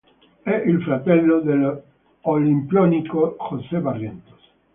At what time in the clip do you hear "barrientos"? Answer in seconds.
3.81-4.49